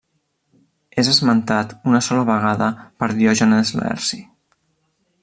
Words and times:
És 1.01 1.11
esmentat 1.11 1.75
una 1.91 2.01
sola 2.07 2.25
vegada 2.31 2.71
per 3.03 3.13
Diògenes 3.21 3.75
Laerci. 3.81 4.23